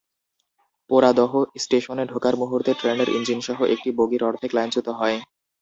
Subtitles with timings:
[0.89, 1.31] পোড়াদহ
[1.55, 5.17] স্টেশনে ঢোকার মুহূর্তে ট্রেনের ইঞ্জিনসহ একটি বগি অর্ধেক লাইনচ্যুত হয়।